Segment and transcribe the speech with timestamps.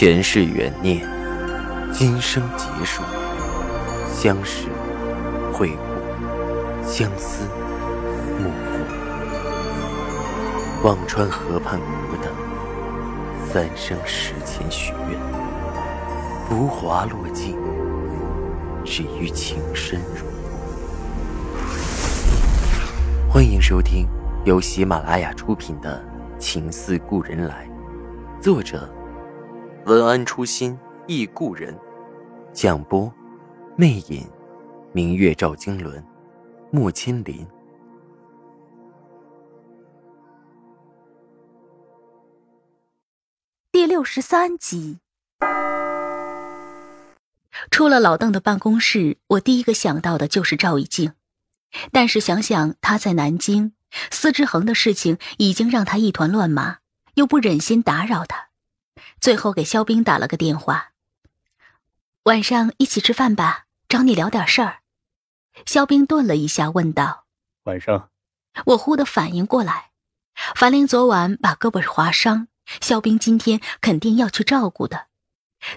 [0.00, 1.06] 前世缘孽，
[1.92, 3.02] 今生结束，
[4.10, 4.68] 相识、
[5.52, 7.44] 会故，相思、
[8.38, 8.78] 幕后。
[10.82, 12.32] 忘川河畔孤等，
[13.52, 15.20] 三生石前许愿，
[16.48, 17.58] 浮华落尽，
[18.86, 20.24] 只余情深入。
[23.30, 24.08] 欢迎收听
[24.46, 26.02] 由喜马拉雅出品的
[26.38, 27.68] 《情似故人来》，
[28.42, 28.90] 作者。
[29.90, 31.76] 文安初心忆故人，
[32.52, 33.12] 蒋波，
[33.76, 34.24] 魅影，
[34.92, 36.00] 明月照经纶，
[36.70, 37.44] 木千林。
[43.72, 45.00] 第六十三集。
[47.72, 51.14] 出了老邓的办公室，我第一个想到的就是赵以静，
[51.90, 53.72] 但是想想他在南京，
[54.12, 56.78] 司之恒的事情已经让他一团乱麻，
[57.14, 58.49] 又不忍心打扰他。
[59.20, 60.92] 最后给肖冰打了个电话，
[62.24, 64.78] 晚上一起吃饭吧，找你聊点事儿。
[65.66, 67.26] 肖冰顿了一下，问道
[67.64, 68.10] ：“晚上？”
[68.66, 69.90] 我忽的反应过来，
[70.54, 72.48] 樊玲昨晚把胳膊划伤，
[72.80, 75.06] 肖冰今天肯定要去照顾的，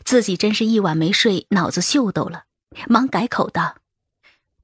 [0.06, 2.46] 自己真是一晚没睡，脑子秀逗了，
[2.88, 3.78] 忙改口道：“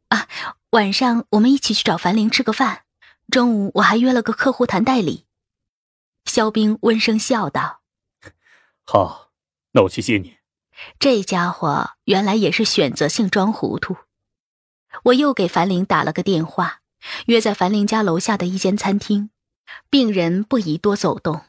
[0.09, 0.27] 啊，
[0.71, 2.83] 晚上我们一起去找樊玲吃个饭，
[3.31, 5.25] 中午我还约了个客户谈代理。”
[6.25, 7.81] 肖冰温声笑道。
[8.91, 9.29] 好，
[9.73, 10.37] 那我去接你。
[10.97, 13.97] 这家伙原来也是选择性装糊涂。
[15.03, 16.81] 我又给樊玲打了个电话，
[17.27, 19.29] 约在樊玲家楼下的一间餐厅。
[19.91, 21.41] 病人不宜多走动。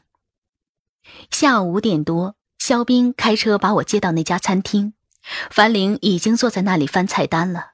[1.31, 4.93] 下午五点多，肖斌开车把我接到那家餐厅。
[5.49, 7.71] 樊玲已经坐在那里翻菜单了，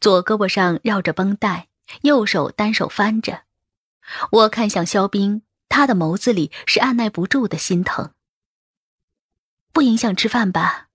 [0.00, 1.66] 左胳膊上绕着绷带，
[2.02, 3.42] 右手单手翻着。
[4.30, 8.12] 我看向肖斌，他的眸子里是按耐不住的心疼。
[9.72, 10.88] 不影响吃饭吧？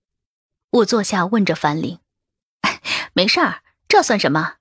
[0.70, 1.98] 我坐下问着樊玲
[3.12, 4.54] ：“没事儿，这算什么？”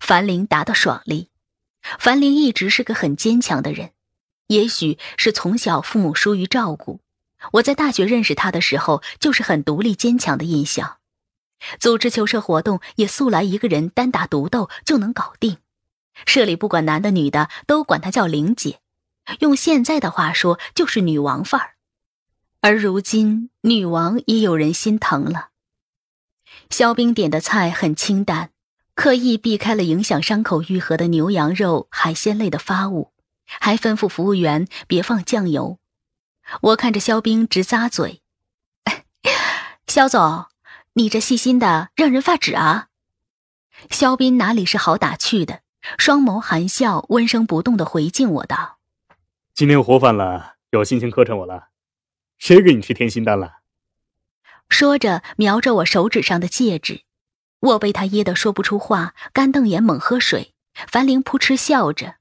[0.00, 1.30] 樊玲答得爽利。
[1.98, 3.92] 樊玲一直是个很坚强的人，
[4.46, 7.00] 也许是从小父母疏于照顾，
[7.52, 10.98] 我在大学认识她的时候就是很独立坚强的印象。
[11.78, 15.58] 组织球社活动也素来一个人单打独斗就能搞定，
[16.24, 18.80] 社里不管男的女的都管她叫玲姐，
[19.40, 21.75] 用现在的话说就是女王范儿。
[22.60, 25.50] 而如今，女王也有人心疼了。
[26.70, 28.50] 肖冰点的菜很清淡，
[28.94, 33.12] 刻意避开了影响伤口愈合的牛羊肉、海鲜类的发物，
[33.44, 35.78] 还吩咐服务员别放酱油。
[36.62, 38.22] 我看着肖冰直咂嘴
[39.86, 40.46] ：“肖总，
[40.94, 42.88] 你这细心的让人发指啊！”
[43.90, 45.60] 肖斌哪里是好打趣的，
[45.98, 48.78] 双眸含笑，温声不动的回敬我道
[49.54, 51.68] ：“今天活泛了，有心情磕碜我了。”
[52.38, 53.60] 谁给你吃天心丹了？
[54.68, 57.02] 说着，瞄着我手指上的戒指，
[57.60, 60.54] 我被他噎得说不出话，干瞪眼，猛喝水。
[60.88, 62.16] 樊玲扑哧笑着：“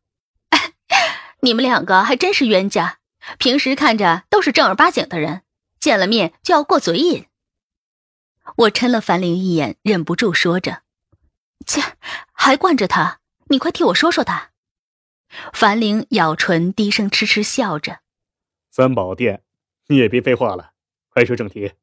[1.42, 3.00] 你们两个还真是冤家，
[3.38, 5.42] 平时看着都是正儿八经的人，
[5.80, 7.26] 见了面就要过嘴瘾。”
[8.58, 10.84] 我嗔了樊玲一眼，忍不住说着
[11.68, 11.82] ：“切，
[12.32, 13.20] 还惯着他？
[13.48, 14.52] 你快替我说说他。”
[15.52, 18.00] 樊玲咬唇，低声痴痴笑着
[18.72, 19.42] ：“三宝殿。”
[19.88, 20.72] 你也别废话了，
[21.10, 21.74] 快说正题。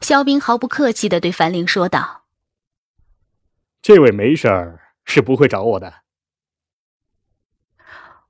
[0.00, 2.24] 肖冰毫不客气的对樊玲说道
[3.82, 6.02] ：“这位没事儿是不会找我的。”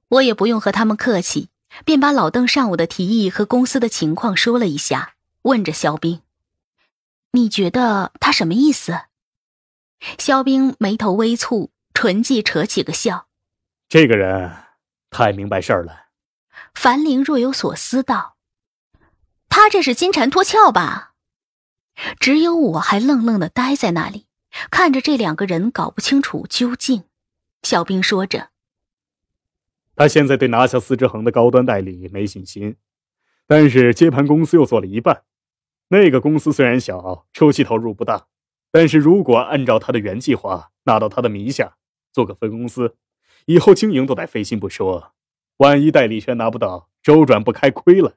[0.09, 1.49] 我也不用和他们客气，
[1.85, 6.23] 便把老邓上午的提议和公司的情况说了一下，问着肖冰
[7.33, 9.07] ：“你觉得他什么意思？”
[10.19, 13.29] 肖冰眉头微蹙，唇际扯起个笑
[13.89, 14.55] ：“这个人
[15.11, 16.09] 太明白事儿了。”
[16.75, 18.36] 樊玲若有所思道。
[19.59, 21.15] 他这是金蝉脱壳吧？
[22.21, 24.27] 只有我还愣愣的呆在那里，
[24.71, 27.05] 看着这两个人搞不清楚究竟。
[27.63, 28.51] 小兵说着
[29.97, 32.77] ：“他现在对拿下司之恒的高端代理没信心，
[33.47, 35.23] 但是接盘公司又做了一半。
[35.89, 38.27] 那个公司虽然小，初期投入不大，
[38.71, 41.77] 但是如果按照他的原计划纳到他的名下，
[42.13, 42.97] 做个分公司，
[43.47, 45.15] 以后经营都得费心不说，
[45.57, 48.17] 万一代理权拿不到，周转不开，亏了。”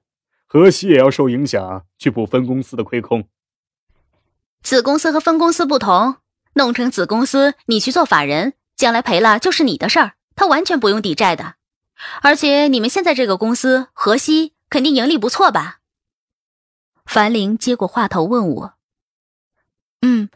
[0.51, 3.29] 河西也要受影响，去补分公司的亏空。
[4.63, 6.15] 子公司和分公司不同，
[6.53, 11.53] 弄成子公司，你去做法人，将来赔了就是你的事儿，他完全不用抵债的。
[12.23, 15.81] 而且你们现在这个公司河西肯定盈利不错吧？
[17.05, 18.73] 樊玲接过话头问我
[20.01, 20.31] ：“嗯，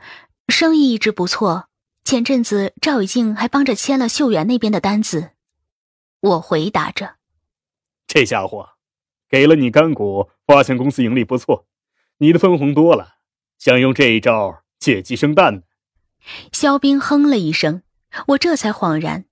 [0.48, 1.70] 生意一直不错。
[2.06, 5.32] 前阵子赵以静还帮着签了秀媛那边的单子。”
[6.22, 7.16] 我回答着
[8.06, 8.70] ：“这家伙。”
[9.34, 11.66] 给了你干股，发现公司盈利不错，
[12.20, 13.16] 你的分红多了，
[13.58, 15.62] 想用这一招借鸡生蛋呢。
[16.52, 17.82] 肖冰哼了一声，
[18.28, 19.26] 我这才恍然，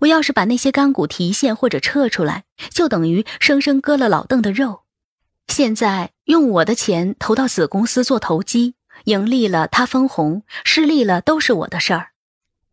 [0.00, 4.82] 我要是把那些干股提现或者撤出来，就等于生生割了老邓的肉。
[5.48, 8.74] 现在用我的钱投到子公司做投机，
[9.04, 12.08] 盈利了他分红，失利了都是我的事儿。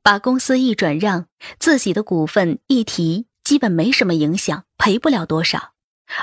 [0.02, 1.28] 把公司一转让，
[1.58, 5.72] 自己的股份一提，基本没什么影响，赔不了多少。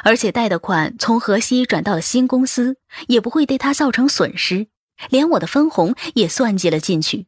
[0.04, 2.76] 而且贷的款从河西转到了新公司，
[3.08, 4.68] 也不会对他造成损失，
[5.08, 7.26] 连我的分红也算计了进去。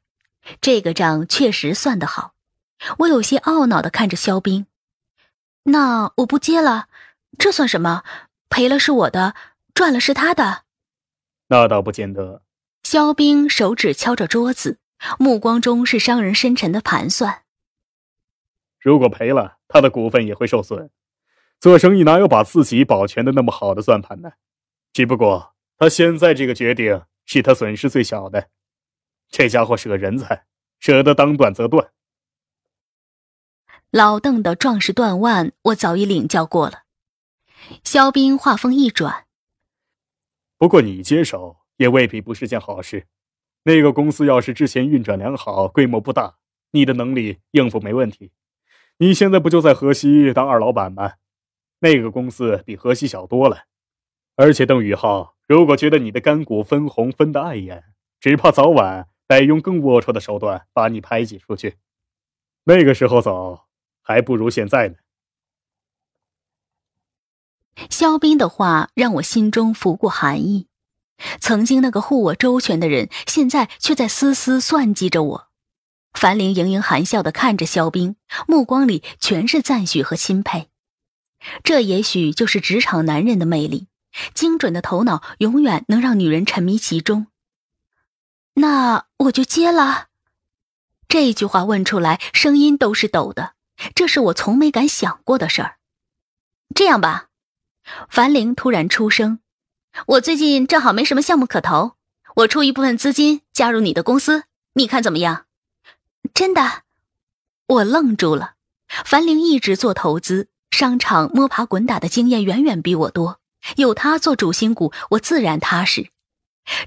[0.60, 2.34] 这个账确实算得好。
[2.98, 4.66] 我有些懊恼的看着肖冰，
[5.64, 6.88] 那我不接了，
[7.38, 8.02] 这算什么？
[8.48, 9.34] 赔了是我的，
[9.72, 10.64] 赚了是他的，
[11.48, 12.42] 那倒不见得。
[12.82, 14.78] 肖冰手指敲着桌子，
[15.18, 17.42] 目光中是商人深沉的盘算。
[18.80, 20.90] 如果赔了，他的股份也会受损。
[21.62, 24.32] 做生意哪有把自己保全的那么好的算盘呢？
[24.92, 28.48] 只不过他现在这个决定是他损失最小的。
[29.28, 30.44] 这家伙是个人才，
[30.80, 31.92] 舍得当断则断。
[33.92, 36.82] 老邓的壮士断腕，我早已领教过了。
[37.84, 39.26] 肖斌话锋一转
[40.58, 43.06] ：“不过你接手也未必不是件好事。
[43.62, 46.38] 那个公司要是之前运转良好，规模不大，
[46.72, 48.32] 你的能力应付没问题。
[48.98, 51.12] 你现在不就在河西当二老板吗？
[51.82, 53.64] 那个公司比河西小多了。
[54.36, 57.84] 而且邓宇浩如果觉得你的干股分红分得碍眼，
[58.18, 61.76] 只怕早晚得用更龌龊的手段把你排挤出去。
[62.64, 63.64] 那个时候走，
[64.00, 64.94] 还不如现在呢。”
[67.90, 70.68] 肖斌的话让我心中浮过寒意。
[71.40, 75.48] 曾经那个护我周全的人，现在却在丝丝算计着我。
[76.14, 80.71] 樊玲盈盈含笑的看着肖斌，目光里全是赞许和钦佩。
[81.62, 83.88] 这也许就是职场男人的魅力，
[84.34, 87.26] 精准的头脑永远能让女人沉迷其中。
[88.54, 90.08] 那我就接了。
[91.08, 93.54] 这句话问出来，声音都是抖的。
[93.94, 95.76] 这是我从没敢想过的事儿。
[96.74, 97.28] 这样吧。
[98.08, 99.40] 樊玲突然出声
[100.06, 101.96] ：“我最近正好没什么项目可投，
[102.36, 105.46] 我出一部分资金加入你的公司，你看怎么样？”
[106.32, 106.82] 真的，
[107.66, 108.54] 我愣住了。
[109.04, 113.38] 樊玲一直做投资，商场摸爬滚打的经验远远比我多，
[113.76, 116.08] 有他做主心骨，我自然踏实。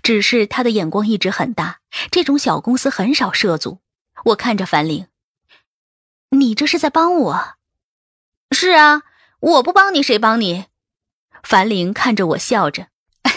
[0.02, 3.78] 只是他的眼光一直很大，这种小公司很少涉足。
[4.26, 5.06] 我看着樊玲
[6.32, 7.56] ：“你这是在帮我
[8.50, 9.04] ？”“是啊，
[9.40, 10.66] 我不帮你谁帮你？”
[11.44, 12.88] 樊玲看着我笑着，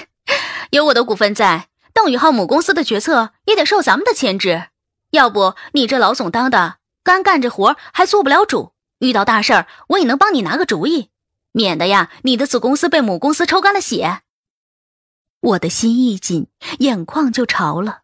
[0.73, 4.69] 有我的股份在，邓宇浩母公司的决策也得受咱们的牵制。
[5.11, 11.11] 要不你这老总当的，干干这活还做不了主，遇到大事儿我也能帮你拿个主意，
[11.53, 14.23] 免得呀你的子公司被母公司抽干了血。
[15.41, 16.49] 我的心一紧，
[16.81, 18.01] 眼眶就潮了。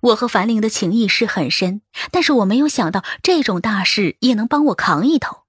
[0.00, 5.42] 我和樊玲的情谊是很深，但是我没有想到这种大事也能帮我扛一头。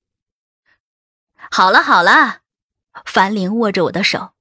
[1.49, 2.41] 好了好了。
[3.05, 4.33] 樊玲握着我的手，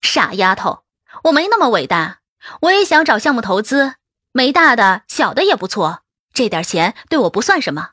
[0.00, 0.82] 傻丫头，
[1.24, 2.20] 我没那么伟大，
[2.62, 3.94] 我也想找项目投资，
[4.32, 6.02] 没大的，小的也不错，
[6.32, 7.90] 这点钱对我不算什么，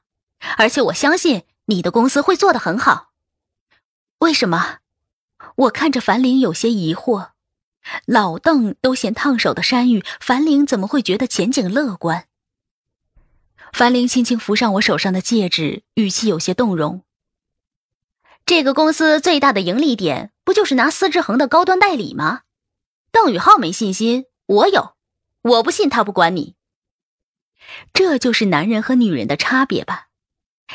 [0.58, 3.12] 而且我相信你的公司会做得很好。
[4.20, 4.80] 为什么？
[5.56, 7.30] 我看着樊玲有些疑惑，
[8.06, 12.26] 老邓都嫌烫手的山芋，樊玲怎么会觉得前景乐观？
[13.72, 17.04] 樊玲轻轻扶上我手上的戒指，语气有些动容。
[18.48, 22.42] 这个公司最大的盈利点，不就是拿司之恒的高端代理吗？
[23.12, 24.96] 邓宇浩没信心，我有，
[25.44, 26.56] 我不信他不管你。
[27.94, 30.08] 这就是男人和女人的差别吧？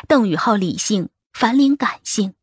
[0.09, 2.35] 邓宇浩理性，樊玲感性。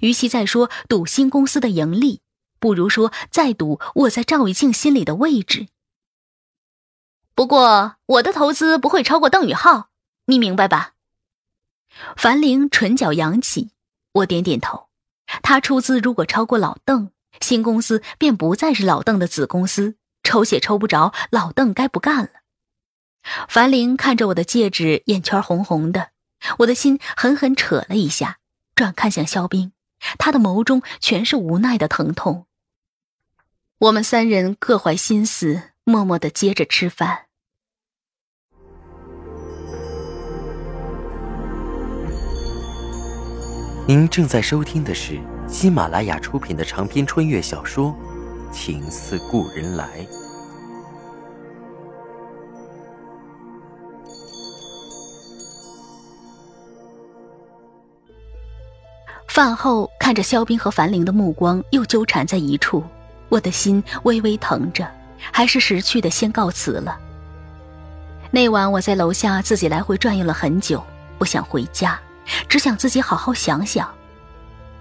[0.00, 2.20] 与其再说赌新公司的盈利，
[2.58, 5.68] 不如说再赌我在赵玉庆心里的位置。
[7.34, 9.90] 不过我的投资不会超过邓宇浩，
[10.24, 10.94] 你明白吧？
[12.16, 13.70] 樊玲唇角扬起。
[14.12, 14.88] 我点点头，
[15.42, 17.10] 他出资如果超过老邓，
[17.40, 22.30] 新公司便不再是老邓的子公司，抽血抽不着，老邓该不干了。
[23.48, 26.12] 樊玲看着我的戒指，眼圈红红的，
[26.58, 28.38] 我的心狠狠扯了一下，
[28.74, 29.72] 转看向肖冰，
[30.18, 32.46] 他的眸中全是无奈的疼痛。
[33.78, 37.24] 我们三人各怀心思，默默的接着吃饭。
[43.88, 47.94] 您正在收听的是喜马拉雅出品的长篇穿越小说
[48.50, 50.00] 《情似故人来》。
[59.36, 59.90] 饭后。
[59.98, 62.82] 看着肖斌和樊玲的目光又纠缠在一处，
[63.28, 64.88] 我的心微微疼着，
[65.30, 66.96] 还是识趣的先告辞了。
[68.30, 70.82] 那晚我在楼下自己来回转悠了很久，
[71.18, 71.98] 不想回家，
[72.48, 73.92] 只想自己好好想想。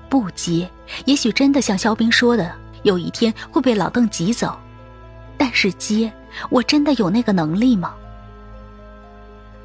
[0.07, 0.69] 不接，
[1.03, 2.49] 也许真的像肖斌说的，
[2.83, 4.57] 有一天会被老邓挤走。
[5.37, 6.13] 但是接，
[6.49, 7.93] 我真的有那个能力吗？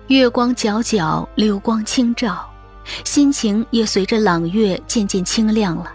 [0.09, 2.50] 月光皎皎，流光清照，
[3.05, 5.93] 心情也随着朗月渐渐清亮了。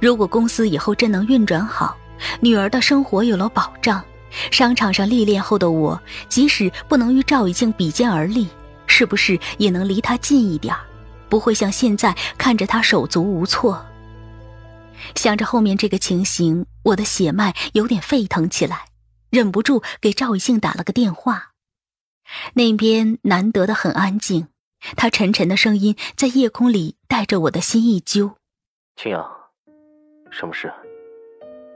[0.00, 1.96] 如果公司以后真能运转好，
[2.40, 4.02] 女儿的生活有了保障，
[4.50, 8.48] 商场上历练后的我，即使不能与赵以静比肩而立，
[8.86, 10.74] 是不是也能离她近一点
[11.28, 13.84] 不会像现在看着她手足无措。
[15.14, 18.86] 想着后面这个情形，我的血脉有点沸腾起来，
[19.30, 21.52] 忍不住给赵以静打了个电话。
[22.54, 24.48] 那边难得的很安静，
[24.94, 28.32] 他沉沉的声音在夜空里带着我的心一揪。
[28.96, 29.26] 青阳，
[30.30, 30.72] 什么事？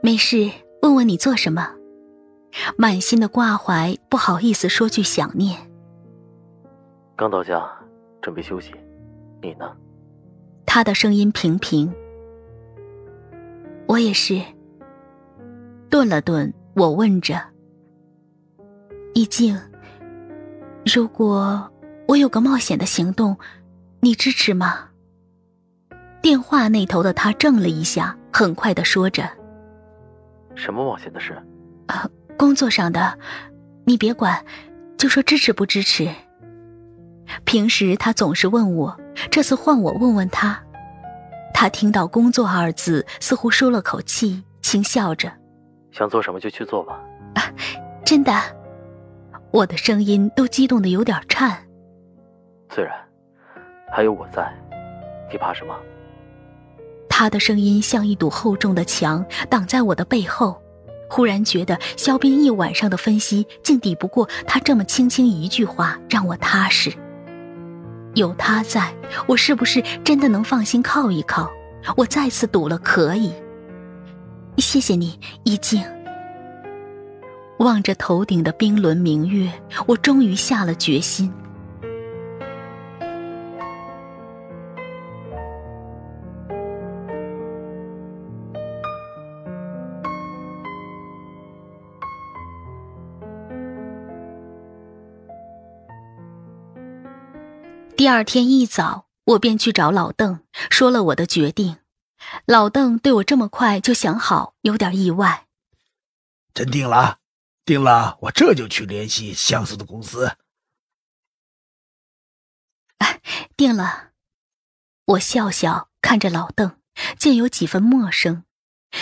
[0.01, 0.49] 没事，
[0.81, 1.75] 问问你做什么？
[2.77, 5.69] 满心的挂怀，不好意思说句想念。
[7.15, 7.69] 刚到家，
[8.21, 8.71] 准备休息。
[9.41, 9.75] 你呢？
[10.65, 11.93] 他的声音平平。
[13.87, 14.41] 我也是。
[15.89, 17.39] 顿了顿，我问着
[19.13, 19.59] ：“易静。”
[20.85, 21.69] 如果
[22.07, 23.37] 我有个冒险的行动，
[24.01, 24.89] 你支持吗？
[26.21, 29.27] 电话那头的他怔了一下，很快的说着
[30.55, 31.41] ：“什么冒险的事？
[31.87, 33.17] 啊，工作上的，
[33.85, 34.43] 你别管，
[34.97, 36.09] 就说支持不支持。”
[37.45, 40.61] 平时他总是问我，这次换我问问他。
[41.53, 45.31] 他听到“工作”二字，似乎舒了口气，轻笑着
[45.91, 46.99] ：“想做什么就去做吧。”
[47.35, 47.43] 啊，
[48.03, 48.33] 真的。
[49.51, 51.57] 我的声音都激动的有点颤。
[52.73, 52.93] 虽然
[53.91, 54.49] 还有我在，
[55.29, 55.75] 你怕什么？
[57.09, 60.59] 他的声音像一堵厚重的墙挡在我的背后。
[61.09, 66.89] 忽然觉得肖斌一晚上的分析竟抵不过他这么轻轻一句话，让我踏实。
[68.15, 68.93] 有他在，
[69.27, 71.51] 我是不是真的能放心靠一靠？
[71.97, 73.33] 我再次赌了，可以。
[74.57, 75.83] 谢谢你，一静。
[77.59, 79.51] 望着头顶的冰轮明月，
[79.87, 81.29] 我终于下了决心。
[98.01, 100.39] 第二天一早，我便去找老邓，
[100.71, 101.77] 说了我的决定。
[102.45, 105.45] 老邓对我这么快就想好，有点意外。
[106.51, 107.19] 真定了。
[107.63, 110.35] 定了，我这就去联系相似的公司。
[113.55, 114.09] 定了，
[115.05, 116.79] 我笑笑看着老邓，
[117.19, 118.45] 竟有几分陌生。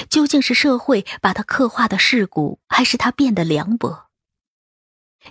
[0.09, 4.09] 究竟是社会把他刻画的世故，还是他变得凉薄？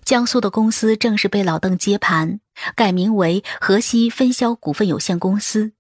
[0.05, 2.41] 江苏的公司正式被老邓接盘，
[2.75, 5.73] 改名为河西分销股份有限公司，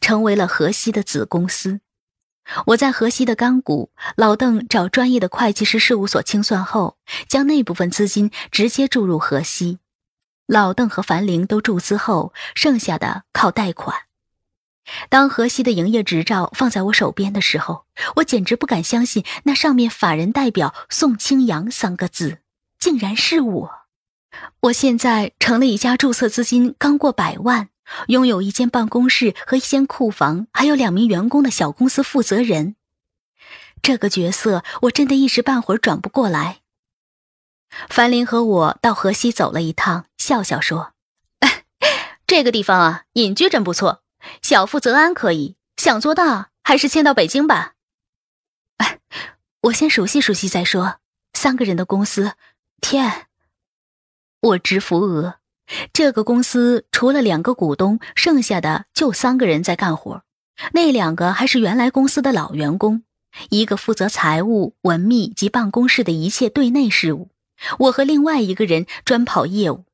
[0.00, 1.80] 成为了河西的子公司。
[2.66, 6.96] 我在河西的干股，老邓找专业的会计师事务所清算后，
[7.28, 9.80] 将那部分资金直接注入河西。
[10.46, 13.94] 老邓和樊玲都注资后，剩下的靠贷款。
[15.10, 17.84] 当河西的营业执照放在我手边的时候，
[18.16, 22.38] 我简直不敢相信，那上面“法人代表宋清扬”三个字，
[22.78, 23.77] 竟然是我。
[24.60, 27.68] 我现在成了一家注册资金刚过百万。
[28.08, 32.76] 拥有一间办公室和一间库房，还有两名员工的小公司负责人，
[33.80, 36.60] 这个角色我真的一时半会儿转不过来。
[37.88, 40.92] 樊林和我到河西走了一趟，笑笑说
[42.26, 44.02] ：“这个地方啊，隐居真不错，
[44.42, 45.56] 小富则安可以。
[45.78, 47.72] 想做大，还是迁到北京吧。”
[48.76, 48.98] 哎，
[49.64, 51.00] 我先熟悉熟悉再说。
[51.32, 52.34] 三个人的公司，
[52.82, 53.27] 天，
[54.40, 55.36] 我直扶额。
[55.92, 60.22] 这个公司除了两个股东，剩下的就三个人在干活。
[60.72, 63.02] 那两个还是原来公司的老员工，
[63.50, 67.30] 一个负责财务、文秘及办公室的一切对内事务，
[67.78, 69.84] 我和另外一个人专跑业务。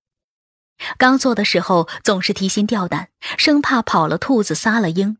[0.97, 5.19] 刚做的时候总是提心吊胆，生怕跑了兔子撒了鹰。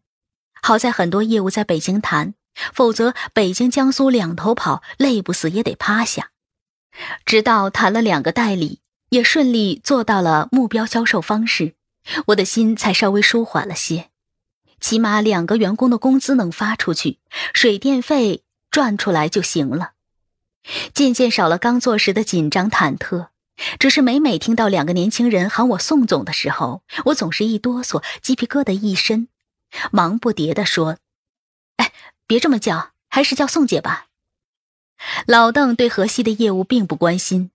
[0.63, 2.35] 好在很多业务在北京谈，
[2.73, 6.31] 否则北京、江苏两头跑，累不死也得趴下。
[7.27, 8.81] 直到谈了两个代理。
[9.15, 11.75] 也顺利做到了目标销售方式，
[12.27, 14.11] 我的心才稍微舒缓了些。
[14.81, 17.21] 起码两个员工的工资能发出去，
[17.53, 18.43] 水电费
[18.73, 19.93] 赚出来就行了。
[20.93, 23.29] 渐渐少了刚做时的紧张忐忑，
[23.79, 29.29] 只是每每听到两个年轻人喊我宋总的时候，我总是一哆嗦，鸡皮疙瘩一身，
[29.93, 30.99] 忙不迭地说
[31.79, 31.93] ：“哎
[32.27, 34.07] 别这么叫，还是叫宋姐吧。
[35.27, 37.51] 老邓对河西的业务并不关心，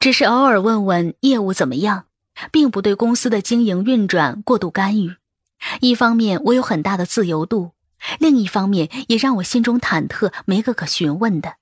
[0.00, 2.06] 只是偶尔问问业务怎么样，
[2.50, 5.16] 并不对公司的经营运转过度干预。
[5.82, 7.72] 一方面我有很大的自由度，
[8.18, 11.56] 另一方面也让我心中忐忑，没个可询问的。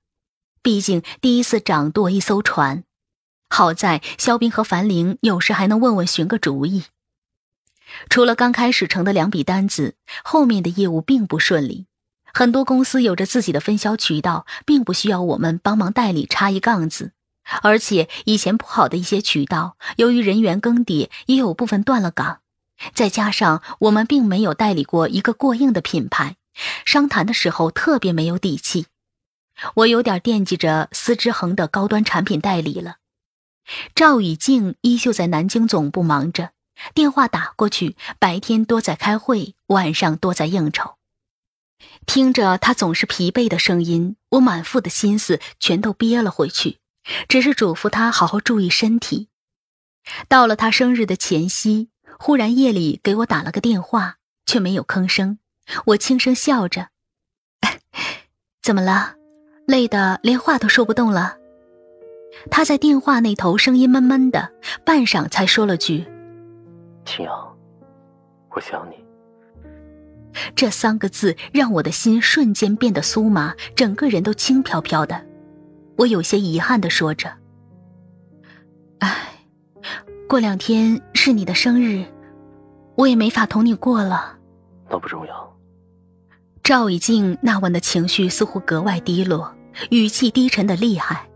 [0.61, 2.85] 毕竟第一次掌舵一艘船，
[3.49, 6.85] 好在肖斌和樊玲有时还能问问寻个主意。
[8.09, 11.87] 除了刚开始成的两笔单子，后面的业务并不顺利。
[12.33, 17.11] 很多公司有着自己的分销渠道，并不需要我们帮忙代理插一杠子。
[17.61, 22.39] 而且以前不好的一些渠道，由于人员更迭，也有部分断了岗。
[22.93, 26.37] 再加上我们并没有代理过一个过硬的品牌，
[26.85, 28.85] 商谈的时候特别没有底气。
[29.75, 32.95] 我有点惦记着司之恒的高端产品代理了。
[33.93, 36.51] 赵雨静依旧在南京总部忙着。
[36.93, 40.95] 电话打过去，白天多在开会，晚上多在应酬。
[42.05, 46.77] 听着他总是疲惫的声音，我满腹的心思全都憋了回去，
[47.27, 49.29] 只是嘱咐他好好注意身体。
[50.27, 55.39] 到了他生日的前夕，忽然夜里给我打了个电话，却没有吭声。
[55.87, 56.87] 我轻声笑着
[58.61, 59.15] ：“怎么了？
[59.67, 61.37] 累得连话都说不动了？”
[62.49, 64.51] 他在电话那头声音闷闷的，
[64.85, 66.07] 半晌才说了句。
[67.05, 67.57] 青阳，
[68.51, 68.95] 我想你。
[70.55, 75.25] 这三个字让我的心瞬间变得酥麻，整个人都轻飘飘的。
[75.99, 77.29] 我有些遗憾的说着
[78.99, 79.13] ：“哎，
[80.29, 82.05] 过两天是你的生日，
[82.95, 84.37] 我也没法同你过了。”
[84.89, 85.57] 那不重要。
[86.63, 89.53] 赵以静那晚的情绪似乎格外低落，
[89.91, 91.27] 语气低沉的厉害，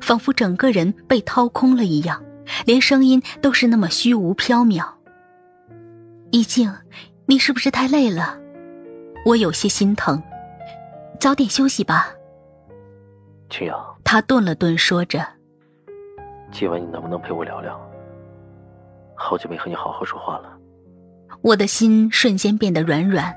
[0.00, 2.20] 仿佛整个人被掏空了一样，
[2.66, 4.84] 连声音都是那么虚无缥缈。
[6.32, 6.74] 以静，
[7.26, 8.36] 你是不是太累了？
[9.24, 10.20] 我有些心疼，
[11.20, 12.08] 早点休息吧。
[13.50, 15.24] 青阳，他顿了顿，说着
[16.50, 17.80] ：“今晚你能不能陪我聊聊？
[19.14, 20.52] 好久没和你好好说话了。”
[21.42, 23.32] 我的心瞬间变得软软，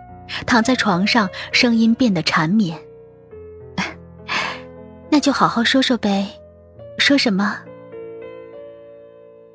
[0.48, 2.76] 躺在床上，声音变得缠绵。
[5.12, 6.28] 那就好好说说呗，
[6.98, 7.56] 说什么？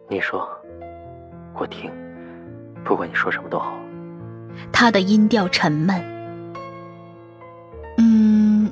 [0.08, 0.48] 你说，
[1.52, 1.90] 我听。
[2.84, 3.76] 不管你说什么都好。
[4.70, 6.00] 他的音调沉闷。
[7.96, 8.70] 嗯，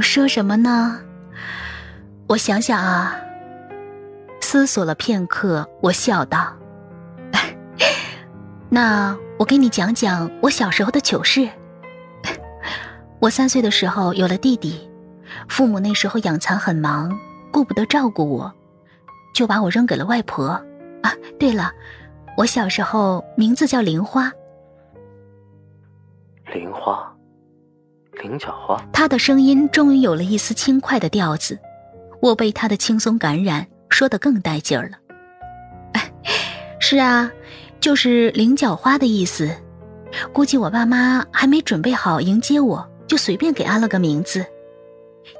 [0.00, 1.00] 说什么呢？
[2.28, 3.16] 我想想啊。
[4.40, 6.54] 思索了片刻，我笑道
[8.70, 11.48] ：“那我给你讲讲我小时候的糗事。
[13.20, 14.88] 我三岁的时候有了弟弟，
[15.48, 17.18] 父母那时候养蚕很忙，
[17.50, 18.52] 顾不得照顾我，
[19.34, 20.46] 就把我扔给了外婆。
[21.02, 21.72] 啊，对了。”
[22.38, 24.30] 我小时候名字叫玲花，
[26.54, 27.12] 玲花，
[28.22, 28.80] 菱角花。
[28.92, 31.58] 他的声音终于有了一丝轻快的调子，
[32.20, 34.98] 我被他的轻松感染，说的更带劲儿了。
[36.80, 37.30] 是啊，
[37.80, 39.50] 就是菱角花的意思。
[40.32, 44.44] 估计我爸妈还没准备好迎接我，就随便给安了个名字。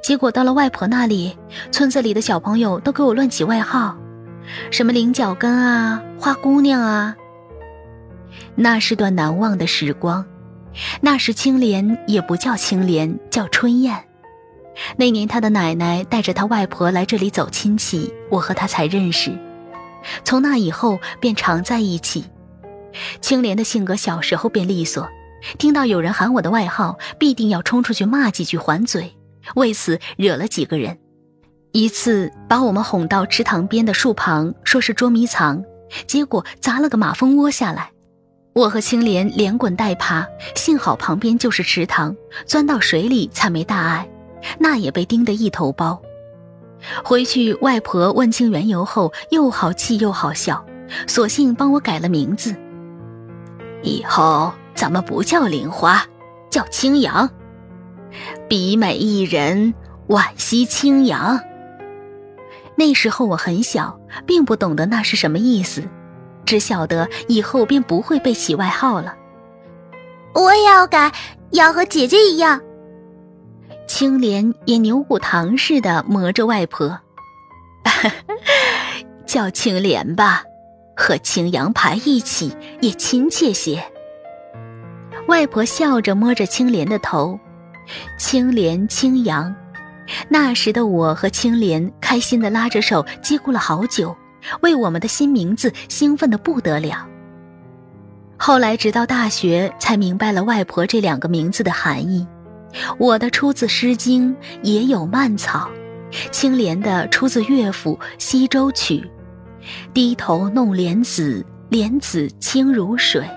[0.02, 1.36] 结果到了外婆那里，
[1.70, 3.96] 村子里的小朋友都给我乱起外号。
[4.70, 7.16] 什么菱角根啊，花姑娘啊。
[8.54, 10.24] 那是段难忘的时光。
[11.00, 14.04] 那时青莲也不叫青莲，叫春燕。
[14.96, 19.36] 那年他的奶奶带着他外婆来这里走亲戚，我和他才认识。
[20.24, 22.24] 从那以后便常在一起。
[23.20, 25.08] 青莲的性格小时候便利索，
[25.58, 29.14] 听到有人喊我的外号，必定要冲出去骂几句还嘴，
[29.56, 30.98] 为此惹了几个人。
[31.72, 35.62] 一次把我们哄到池塘边的树旁，说是捉迷藏，
[36.06, 37.90] 结果砸了个马蜂窝下来。
[38.54, 44.08] 我和青莲连滚带爬，幸好旁边就是池塘，钻到水里才没大碍，
[44.58, 46.00] 那也被叮得一头包。
[47.04, 50.64] 回去外婆问清缘由后，又好气又好笑，
[51.06, 52.54] 索性帮我改了名字。
[53.82, 56.04] 以后咱们不叫玲花，
[56.50, 57.28] 叫青阳。
[58.48, 59.74] 比美一人，
[60.08, 61.40] 惋惜青阳。
[62.76, 65.82] 那时候我很小，并不懂得那是什么意思，
[66.44, 69.16] 只晓得以后便不会被起外号了。
[70.32, 71.12] 我也要改，
[71.50, 72.60] 要和姐姐一样。
[73.88, 77.00] 青莲也牛骨糖似的磨着外婆，
[79.26, 80.44] 叫青莲吧，
[80.94, 83.82] 和青羊牌一起也亲切些。
[85.26, 87.40] 外婆笑着摸着青莲的头，
[88.18, 89.52] 青莲青羊。
[90.28, 94.14] 那时的我和青莲开心的拉着手，叽咕了好久，
[94.60, 97.06] 为我们的新名字兴奋的不得了。
[98.38, 102.26] 后来直到大学才明白了外婆这两个名字的含义，
[102.98, 105.68] 我的出自《诗经》，也有蔓草；
[106.30, 108.96] 青莲的出自乐府《西洲曲》，
[109.92, 113.28] 低头弄莲子，莲子清如水。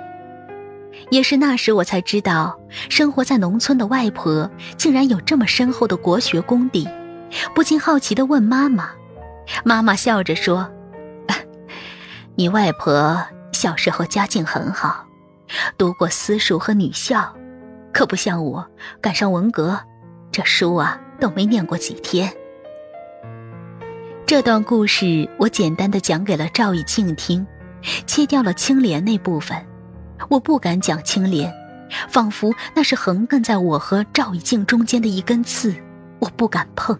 [1.09, 2.57] 也是那时我才知道，
[2.89, 6.87] 生活在农村的外婆竟然有这么深厚的国学功底，
[7.53, 8.91] 不禁好奇地问妈妈。
[9.65, 10.69] 妈妈笑着说
[12.35, 15.05] ：“你外婆小时候家境很好，
[15.77, 17.35] 读过私塾和女校，
[17.93, 18.65] 可不像我
[18.99, 19.79] 赶上文革，
[20.31, 22.31] 这书啊都没念过几天。”
[24.25, 27.45] 这段故事我简单的讲给了赵以静听，
[28.07, 29.57] 切掉了青莲那部分。
[30.29, 31.53] 我不敢讲青莲，
[32.07, 35.75] 仿佛那是横亘在我和赵以静中间的一根刺，
[36.19, 36.97] 我不敢碰。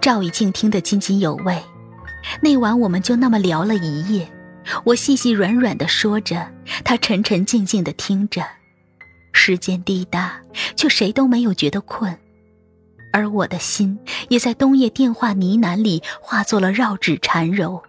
[0.00, 1.62] 赵以静听得津津有味，
[2.40, 4.26] 那晚我们就那么聊了一夜。
[4.82, 6.48] 我细细软软的说着，
[6.82, 8.42] 他沉沉静静的听着。
[9.32, 10.40] 时间滴答，
[10.76, 12.16] 却谁都没有觉得困，
[13.12, 17.82] 而我的心也在冬夜电话呢喃里化作了绕指缠柔。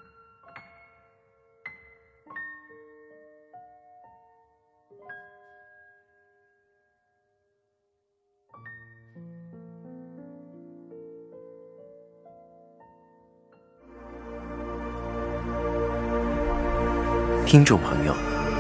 [17.45, 18.15] 听众朋友，